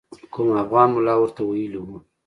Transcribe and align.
کوم 0.33 0.49
افغان 0.63 0.87
ملا 0.95 1.13
ورته 1.19 1.41
ویلي 1.49 1.79
وو. 1.81 1.97